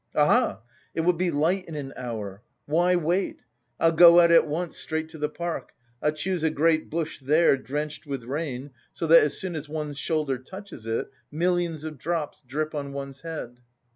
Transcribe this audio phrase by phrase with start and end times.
[0.15, 0.61] "Aha!
[0.95, 2.41] It will be light in an hour!
[2.65, 3.37] Why wait?
[3.79, 5.73] I'll go out at once straight to the park.
[6.01, 9.99] I'll choose a great bush there drenched with rain, so that as soon as one's
[9.99, 13.59] shoulder touches it, millions of drops drip on one's head."